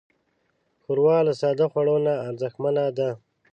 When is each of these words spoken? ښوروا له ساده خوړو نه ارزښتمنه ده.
ښوروا 0.81 1.17
له 1.27 1.33
ساده 1.41 1.65
خوړو 1.71 1.95
نه 2.05 2.13
ارزښتمنه 2.29 2.83
ده. 2.97 3.09